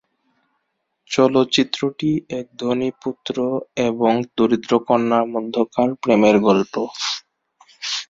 [1.09, 2.09] চলচ্চিত্রটি
[2.39, 3.35] এক ধনী পুত্র
[3.87, 6.73] এবং দরিদ্র কন্যার মধ্যকার প্রেমের গল্প।